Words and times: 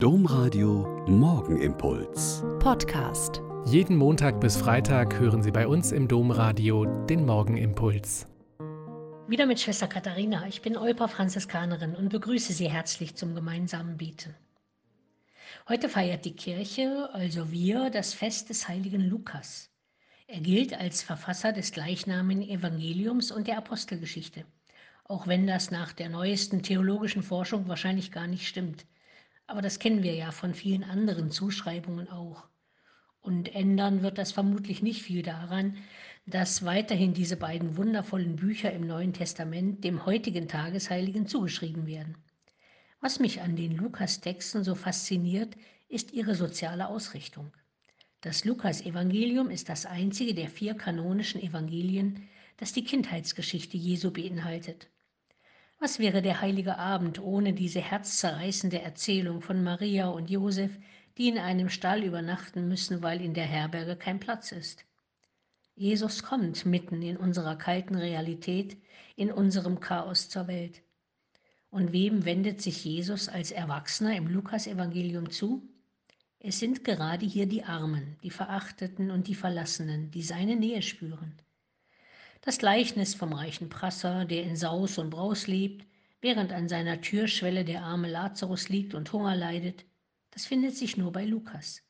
Domradio 0.00 1.04
Morgenimpuls. 1.08 2.44
Podcast. 2.60 3.42
Jeden 3.66 3.96
Montag 3.96 4.40
bis 4.40 4.56
Freitag 4.56 5.18
hören 5.18 5.42
Sie 5.42 5.50
bei 5.50 5.66
uns 5.66 5.90
im 5.90 6.06
Domradio 6.06 6.84
den 7.06 7.26
Morgenimpuls. 7.26 8.28
Wieder 9.26 9.44
mit 9.44 9.58
Schwester 9.58 9.88
Katharina. 9.88 10.46
Ich 10.46 10.62
bin 10.62 10.76
Olpa 10.76 11.08
Franziskanerin 11.08 11.96
und 11.96 12.10
begrüße 12.10 12.52
Sie 12.52 12.70
herzlich 12.70 13.16
zum 13.16 13.34
gemeinsamen 13.34 13.96
Beten. 13.96 14.36
Heute 15.68 15.88
feiert 15.88 16.24
die 16.24 16.36
Kirche, 16.36 17.10
also 17.12 17.50
wir, 17.50 17.90
das 17.90 18.14
Fest 18.14 18.50
des 18.50 18.68
heiligen 18.68 19.00
Lukas. 19.00 19.68
Er 20.28 20.38
gilt 20.38 20.78
als 20.78 21.02
Verfasser 21.02 21.52
des 21.52 21.72
gleichnamigen 21.72 22.48
Evangeliums 22.48 23.32
und 23.32 23.48
der 23.48 23.58
Apostelgeschichte, 23.58 24.44
auch 25.02 25.26
wenn 25.26 25.48
das 25.48 25.72
nach 25.72 25.92
der 25.92 26.08
neuesten 26.08 26.62
theologischen 26.62 27.24
Forschung 27.24 27.66
wahrscheinlich 27.66 28.12
gar 28.12 28.28
nicht 28.28 28.46
stimmt. 28.46 28.86
Aber 29.48 29.62
das 29.62 29.78
kennen 29.78 30.02
wir 30.02 30.14
ja 30.14 30.30
von 30.30 30.54
vielen 30.54 30.84
anderen 30.84 31.30
Zuschreibungen 31.30 32.08
auch. 32.10 32.46
Und 33.20 33.54
ändern 33.54 34.02
wird 34.02 34.18
das 34.18 34.30
vermutlich 34.30 34.82
nicht 34.82 35.02
viel 35.02 35.22
daran, 35.22 35.78
dass 36.26 36.66
weiterhin 36.66 37.14
diese 37.14 37.38
beiden 37.38 37.78
wundervollen 37.78 38.36
Bücher 38.36 38.70
im 38.72 38.86
Neuen 38.86 39.14
Testament 39.14 39.82
dem 39.84 40.04
heutigen 40.04 40.48
Tagesheiligen 40.48 41.26
zugeschrieben 41.26 41.86
werden. 41.86 42.18
Was 43.00 43.20
mich 43.20 43.40
an 43.40 43.56
den 43.56 43.74
Lukas-Texten 43.74 44.64
so 44.64 44.74
fasziniert, 44.74 45.56
ist 45.88 46.12
ihre 46.12 46.34
soziale 46.34 46.86
Ausrichtung. 46.88 47.50
Das 48.20 48.44
Lukas-Evangelium 48.44 49.48
ist 49.48 49.70
das 49.70 49.86
einzige 49.86 50.34
der 50.34 50.48
vier 50.48 50.74
kanonischen 50.74 51.40
Evangelien, 51.40 52.28
das 52.58 52.74
die 52.74 52.84
Kindheitsgeschichte 52.84 53.78
Jesu 53.78 54.12
beinhaltet. 54.12 54.88
Was 55.80 56.00
wäre 56.00 56.22
der 56.22 56.40
heilige 56.40 56.76
Abend 56.76 57.20
ohne 57.20 57.52
diese 57.52 57.80
herzzerreißende 57.80 58.82
Erzählung 58.82 59.40
von 59.40 59.62
Maria 59.62 60.08
und 60.08 60.28
Josef, 60.28 60.76
die 61.16 61.28
in 61.28 61.38
einem 61.38 61.68
Stall 61.68 62.02
übernachten 62.02 62.66
müssen, 62.66 63.00
weil 63.00 63.20
in 63.20 63.32
der 63.32 63.46
Herberge 63.46 63.94
kein 63.94 64.18
Platz 64.18 64.50
ist? 64.50 64.84
Jesus 65.76 66.24
kommt 66.24 66.66
mitten 66.66 67.00
in 67.02 67.16
unserer 67.16 67.54
kalten 67.54 67.94
Realität, 67.94 68.76
in 69.14 69.30
unserem 69.30 69.78
Chaos 69.78 70.28
zur 70.28 70.48
Welt. 70.48 70.82
Und 71.70 71.92
wem 71.92 72.24
wendet 72.24 72.60
sich 72.60 72.84
Jesus 72.84 73.28
als 73.28 73.52
Erwachsener 73.52 74.16
im 74.16 74.26
Lukasevangelium 74.26 75.30
zu? 75.30 75.62
Es 76.40 76.58
sind 76.58 76.82
gerade 76.82 77.24
hier 77.24 77.46
die 77.46 77.62
Armen, 77.62 78.16
die 78.24 78.30
Verachteten 78.30 79.12
und 79.12 79.28
die 79.28 79.36
Verlassenen, 79.36 80.10
die 80.10 80.22
seine 80.22 80.56
Nähe 80.56 80.82
spüren. 80.82 81.34
Das 82.48 82.56
Gleichnis 82.56 83.14
vom 83.14 83.34
reichen 83.34 83.68
Prasser, 83.68 84.24
der 84.24 84.42
in 84.42 84.56
Saus 84.56 84.96
und 84.96 85.10
Braus 85.10 85.46
lebt, 85.46 85.86
während 86.22 86.50
an 86.50 86.66
seiner 86.66 87.02
Türschwelle 87.02 87.62
der 87.62 87.82
arme 87.82 88.08
Lazarus 88.08 88.70
liegt 88.70 88.94
und 88.94 89.12
Hunger 89.12 89.36
leidet, 89.36 89.84
das 90.30 90.46
findet 90.46 90.74
sich 90.74 90.96
nur 90.96 91.12
bei 91.12 91.26
Lukas. 91.26 91.82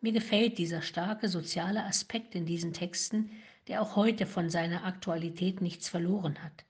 Mir 0.00 0.12
gefällt 0.12 0.56
dieser 0.56 0.80
starke 0.80 1.28
soziale 1.28 1.84
Aspekt 1.84 2.34
in 2.34 2.46
diesen 2.46 2.72
Texten, 2.72 3.30
der 3.68 3.82
auch 3.82 3.94
heute 3.94 4.24
von 4.24 4.48
seiner 4.48 4.86
Aktualität 4.86 5.60
nichts 5.60 5.90
verloren 5.90 6.42
hat. 6.42 6.64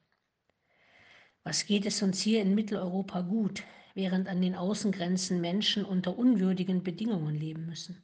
Was 1.45 1.67
geht 1.67 1.87
es 1.87 2.03
uns 2.03 2.21
hier 2.21 2.43
in 2.43 2.57
Mitteleuropa 2.57 3.21
gut, 3.21 3.63
während 3.95 4.27
an 4.27 4.43
den 4.43 4.57
Außengrenzen 4.57 5.41
Menschen 5.41 5.85
unter 5.85 6.19
unwürdigen 6.19 6.83
Bedingungen 6.83 7.37
leben 7.37 7.65
müssen? 7.67 8.03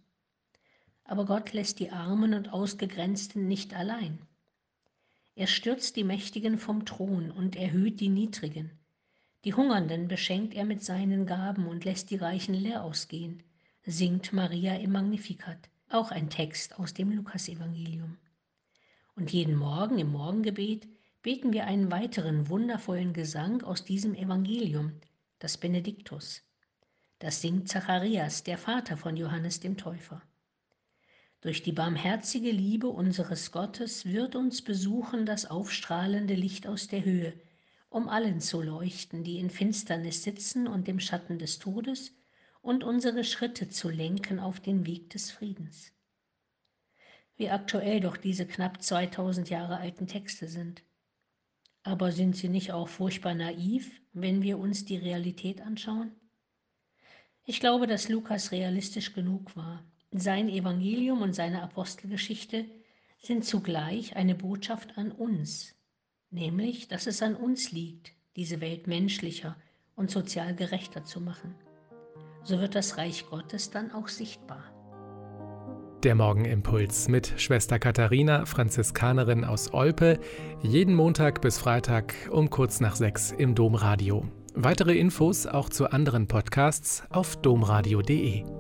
Aber 1.02 1.24
Gott 1.27 1.52
lässt 1.52 1.80
die 1.80 1.91
Armen 1.91 2.32
und 2.32 2.52
Ausgegrenzten 2.52 3.48
nicht 3.48 3.74
allein. 3.74 4.20
Er 5.36 5.46
stürzt 5.46 5.96
die 5.96 6.04
Mächtigen 6.04 6.58
vom 6.58 6.86
Thron 6.86 7.30
und 7.30 7.56
erhöht 7.56 8.00
die 8.00 8.08
Niedrigen. 8.08 8.70
Die 9.44 9.52
Hungernden 9.52 10.08
beschenkt 10.08 10.54
er 10.54 10.64
mit 10.64 10.82
seinen 10.82 11.26
Gaben 11.26 11.66
und 11.66 11.84
lässt 11.84 12.10
die 12.10 12.16
Reichen 12.16 12.54
leer 12.54 12.82
ausgehen, 12.82 13.42
singt 13.84 14.32
Maria 14.32 14.76
im 14.76 14.92
Magnificat, 14.92 15.68
auch 15.90 16.10
ein 16.10 16.30
Text 16.30 16.78
aus 16.78 16.94
dem 16.94 17.10
Lukasevangelium. 17.10 18.16
Und 19.14 19.30
jeden 19.30 19.56
Morgen 19.56 19.98
im 19.98 20.10
Morgengebet 20.10 20.88
beten 21.20 21.52
wir 21.52 21.66
einen 21.66 21.91
weiteren 21.91 22.48
wundervollen 22.48 23.12
Gesang 23.12 23.62
aus 23.62 23.84
diesem 23.84 24.14
Evangelium, 24.14 24.92
das 25.38 25.58
Benediktus. 25.58 26.42
Das 27.19 27.42
singt 27.42 27.69
Zacharias, 27.69 28.42
der 28.42 28.56
Vater 28.56 28.96
von 28.96 29.19
Johannes 29.19 29.60
dem 29.60 29.76
Täufer. 29.76 30.22
Durch 31.46 31.62
die 31.62 31.70
barmherzige 31.70 32.50
Liebe 32.50 32.88
unseres 32.88 33.52
Gottes 33.52 34.04
wird 34.04 34.34
uns 34.34 34.62
besuchen 34.62 35.26
das 35.26 35.46
aufstrahlende 35.46 36.34
Licht 36.34 36.66
aus 36.66 36.88
der 36.88 37.04
Höhe, 37.04 37.34
um 37.88 38.08
allen 38.08 38.40
zu 38.40 38.60
leuchten, 38.60 39.22
die 39.22 39.38
in 39.38 39.48
Finsternis 39.48 40.24
sitzen 40.24 40.66
und 40.66 40.88
im 40.88 40.98
Schatten 40.98 41.38
des 41.38 41.60
Todes, 41.60 42.12
und 42.62 42.82
unsere 42.82 43.22
Schritte 43.22 43.68
zu 43.68 43.88
lenken 43.90 44.40
auf 44.40 44.58
den 44.58 44.86
Weg 44.86 45.10
des 45.10 45.30
Friedens. 45.30 45.92
Wie 47.36 47.48
aktuell 47.48 48.00
doch 48.00 48.16
diese 48.16 48.44
knapp 48.44 48.82
2000 48.82 49.48
Jahre 49.48 49.76
alten 49.76 50.08
Texte 50.08 50.48
sind. 50.48 50.82
Aber 51.84 52.10
sind 52.10 52.34
sie 52.34 52.48
nicht 52.48 52.72
auch 52.72 52.88
furchtbar 52.88 53.34
naiv, 53.34 54.00
wenn 54.12 54.42
wir 54.42 54.58
uns 54.58 54.84
die 54.84 54.96
Realität 54.96 55.60
anschauen? 55.60 56.10
Ich 57.44 57.60
glaube, 57.60 57.86
dass 57.86 58.08
Lukas 58.08 58.50
realistisch 58.50 59.12
genug 59.12 59.54
war, 59.54 59.84
sein 60.21 60.49
Evangelium 60.49 61.22
und 61.22 61.34
seine 61.34 61.62
Apostelgeschichte 61.62 62.65
sind 63.21 63.44
zugleich 63.44 64.16
eine 64.16 64.34
Botschaft 64.34 64.97
an 64.97 65.10
uns, 65.10 65.75
nämlich, 66.31 66.88
dass 66.88 67.06
es 67.06 67.22
an 67.22 67.34
uns 67.34 67.72
liegt, 67.72 68.12
diese 68.37 68.60
Welt 68.60 68.87
menschlicher 68.87 69.56
und 69.94 70.10
sozial 70.10 70.55
gerechter 70.55 71.05
zu 71.05 71.21
machen. 71.21 71.55
So 72.44 72.60
wird 72.60 72.75
das 72.75 72.97
Reich 72.99 73.26
Gottes 73.28 73.71
dann 73.71 73.91
auch 73.91 74.09
sichtbar. 74.09 74.72
Der 76.05 76.15
Morgenimpuls 76.15 77.09
mit 77.09 77.32
Schwester 77.37 77.81
Katharina, 77.81 78.44
Franziskanerin 78.44 79.44
aus 79.44 79.72
Olpe, 79.72 80.21
jeden 80.62 80.94
Montag 80.94 81.41
bis 81.41 81.59
Freitag 81.59 82.15
um 82.31 82.49
kurz 82.50 82.81
nach 82.81 82.94
sechs 82.94 83.32
im 83.32 83.56
Domradio. 83.56 84.28
Weitere 84.55 84.97
Infos 84.97 85.47
auch 85.47 85.69
zu 85.69 85.91
anderen 85.91 86.28
Podcasts 86.28 87.03
auf 87.10 87.37
domradio.de. 87.37 88.56